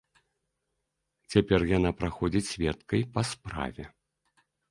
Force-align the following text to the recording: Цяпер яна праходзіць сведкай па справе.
Цяпер 1.33 1.65
яна 1.77 1.91
праходзіць 2.01 2.43
сведкай 2.53 3.01
па 3.17 3.21
справе. 3.35 3.83